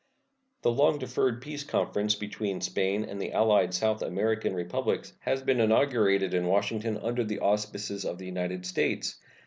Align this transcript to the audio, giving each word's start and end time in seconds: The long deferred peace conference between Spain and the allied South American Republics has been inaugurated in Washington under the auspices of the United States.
The 0.63 0.71
long 0.71 0.97
deferred 0.97 1.43
peace 1.43 1.63
conference 1.63 2.15
between 2.15 2.59
Spain 2.61 3.05
and 3.05 3.21
the 3.21 3.33
allied 3.33 3.71
South 3.75 4.01
American 4.01 4.55
Republics 4.55 5.13
has 5.19 5.43
been 5.43 5.59
inaugurated 5.59 6.33
in 6.33 6.47
Washington 6.47 6.97
under 6.97 7.23
the 7.23 7.37
auspices 7.39 8.03
of 8.03 8.17
the 8.17 8.25
United 8.25 8.65
States. 8.65 9.19